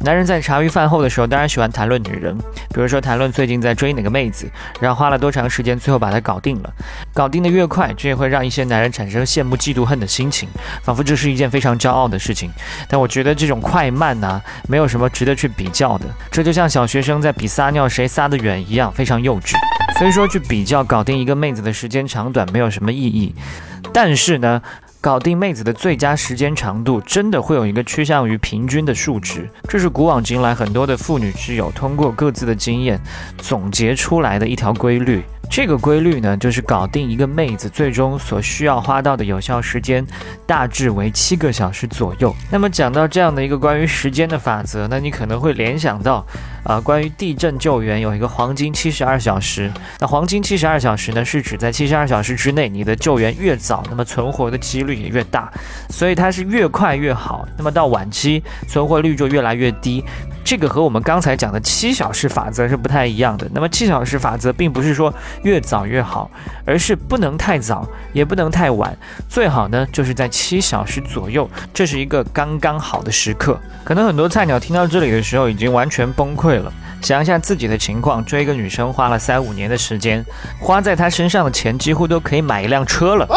[0.00, 2.36] 男人在茶余饭后的时候，当然喜欢谈论女人，
[2.68, 4.48] 比如说谈论最近在追哪个妹子，
[4.78, 6.72] 然后花了多长时间，最后把她搞定了。
[7.12, 10.48] 搞定的越快，这也会让一些男人产生羡慕、嫉妒、恨的心情，
[10.82, 12.50] 仿佛这是一件非常骄傲的事情。
[12.88, 16.04] 但我觉得这种快慢呢，没有什么值得去比较的。
[16.30, 19.54] 这就像小学生在比撒尿谁撒得远一样，非常幼稚。
[19.98, 23.34] 所以说，去比较搞定一个妹子的时间长短没有什么意义。
[23.92, 24.62] 但是呢。
[25.06, 33.00] 搞定妹子的最佳时间长度，真的会有一个趋向于平均的数值，这是古往今来很多的妇女之友通过各自的经验
[33.38, 35.22] 总结出来的一条规律。
[35.48, 40.06] 这个规律呢，就是搞定一个妹子最终所需要花到的有效时间，
[40.46, 42.34] 大致为七个小时左右。
[42.50, 46.26] 那么讲到这样的一个关于时间的法则，那你可能会联想到，
[46.62, 49.72] 啊，关于地震救援有一个黄金七十二小时。
[49.98, 55.50] 那黄金七十二小时呢，是指在七十二小时之内，你的救援越早，那么存活的几率也越大，
[55.88, 57.48] 所以它是越快越好。
[57.56, 60.04] 那么到晚期，存活率就越来越低。
[60.46, 63.50] 这个和我们刚才讲的七小时法则是不太一样的。
[63.52, 66.30] 那么七小时法则并不是说越早越好，
[66.64, 68.96] 而是不能太早，也不能太晚，
[69.28, 73.58] 最好呢就是在七小时左右，这是一个刚刚好的时刻。
[73.82, 76.72] 可能很多菜鸟听到这里的时候已经完全崩溃了。
[77.02, 80.24] 想一下自己的情况，追一个女生花了三五年的时间，
[80.60, 83.28] 花在她身上的钱几乎都可以买一辆车了。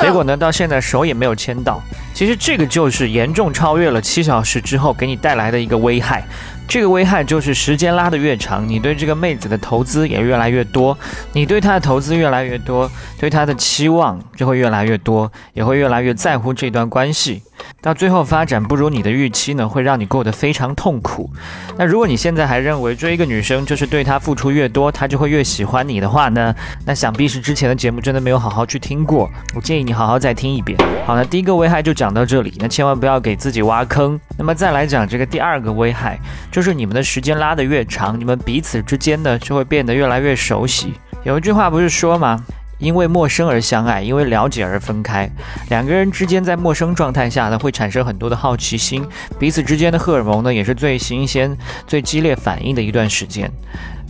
[0.00, 1.80] 结果呢，到现在手也没有牵到。
[2.18, 6.26] 其实这个就是严重超越了七小时之后给你带来的一个危害。
[6.66, 10.98] 这个危害就是时间拉得越长，你对这个妹子的投资也越来越多，
[11.32, 17.40] 你对她的投资越来越多，对她的期望就会越来越多，也会越来越在乎这段关系。
[17.80, 21.30] 到最后发展不如你的预期呢，会让你过得非常痛苦。
[21.76, 26.52] 那如果你现在还认为追一个女生就是对她付出越多，她就会越喜欢你的话呢，
[26.84, 29.30] 那想必是之前的节目真的没有好好去听过。
[29.54, 30.76] 我建议你好好再听一遍。
[31.06, 34.18] 好，那第一个危害就讲到这里，那千万不要给自己挖坑。
[34.36, 36.18] 那么再来讲这个第二个危害，
[36.50, 40.94] 就是你们的时间拉得越长，你们彼此之间呢就会变得越来越熟悉。
[41.22, 42.44] 有一句话不是说吗？
[42.78, 45.28] 因为陌生而相爱，因为了解而分开。
[45.68, 49.04] 两个人之间在陌生状态下呢，会产生很多的好奇心，
[49.38, 51.56] 彼此之间的荷尔蒙呢，也是最新鲜、
[51.86, 53.50] 最激烈反应的一段时间。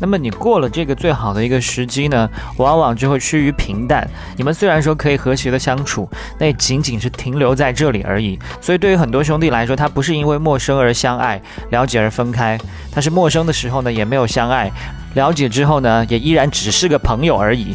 [0.00, 4.08] 那么你过了这个最好的一个时机呢，往往就会趋于平淡。
[4.36, 6.08] 你们虽然说可以和谐的相处，
[6.38, 8.38] 那也仅仅是停留在这里而已。
[8.60, 11.40] 所以对于很多兄弟来说，他不是因为陌生而相爱、
[11.70, 12.56] 了解而分开，
[12.92, 14.70] 他是陌生的时候呢，也没有相爱，
[15.14, 17.74] 了解之后呢，也依然只是个朋友而已。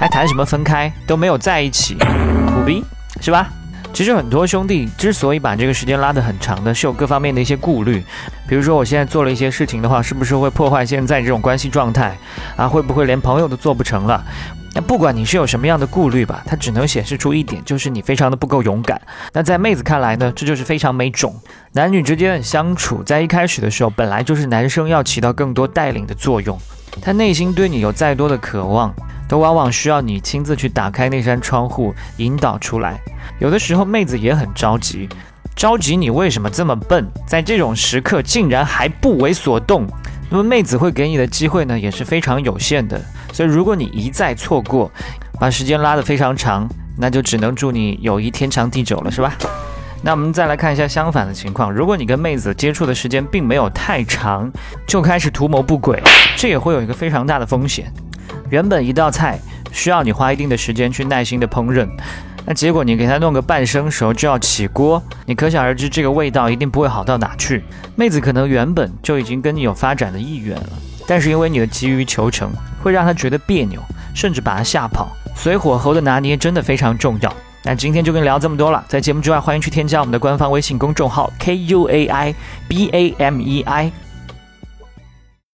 [0.00, 2.84] 还谈什么分开都没有在一起，苦逼
[3.20, 3.48] 是吧？
[3.92, 8.04] 其实很多兄弟之所以把这个时间拉得很长的，是有各方面的一些顾虑。
[8.46, 12.16] 比如说，我现在做了一些事情的话，是不是会破坏现在这种关系状态
[12.54, 12.68] 啊？
[12.68, 14.22] 会不会连朋友都做不成了？
[14.74, 19.00] 那不管你是有什么样的顾虑吧，它只能显示出一点，就是你非常的不够勇敢。
[19.32, 21.34] 那在妹子看来呢，这就是非常没种。
[21.72, 26.56] 男女之间的相处，在一开始的时候，本来就是男生要起到更多带领的作用。
[27.00, 28.94] 他内心对你有再多的渴望。
[29.28, 32.98] 都往往需要你亲自去打开那扇窗户，引导出来。
[33.38, 35.08] 有的时候妹子也很着急，
[35.54, 39.86] 着急你为什么这么笨，在这种时刻竟然还不为所动。
[40.30, 43.00] 那么妹子会给你的机会呢，也是非常有限的。
[43.32, 44.90] 所以如果你一再错过，
[45.38, 49.34] 把时间拉得非常长，那就只能祝你友谊天长地久了，是吧？
[50.02, 54.50] 那我们再来看一下相反的情况，如果你跟妹子接触的时间并没有太长，
[54.86, 56.02] 就开始图谋不轨，
[56.36, 57.92] 这也会有一个非常大的风险。
[58.50, 59.38] 原本一道菜
[59.72, 61.88] 需要你花一定的时间去耐心的烹饪，
[62.46, 67.62] 那结果你给他弄个半生熟就要起锅，你可想而知这个味道一定不会好到哪去。
[67.94, 70.68] 妹子可能原本就已经跟你有发展的意愿了，
[71.06, 72.50] 但是因为你的急于求成，
[72.82, 73.80] 会让她觉得别扭，
[74.14, 75.08] 甚至把她吓跑。
[75.36, 77.32] 所以火候的拿捏真的非常重要。
[77.64, 82.34] 那今天就跟你聊这么多了，在节目之外，欢迎去添加我们的官方微信公众号 K U A I
[82.66, 83.92] B A M E I。